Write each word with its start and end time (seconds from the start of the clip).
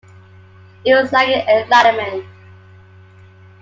It 0.83 0.95
was 0.95 1.11
like 1.11 1.27
an 1.29 1.47
enlightenment. 1.47 2.25